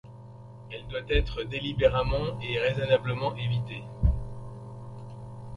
Elle 0.71 0.87
doit 0.87 1.03
être 1.15 1.43
délibérément 1.43 2.39
et 2.41 2.57
raisonnablement 2.57 3.35
évitée. 3.35 3.83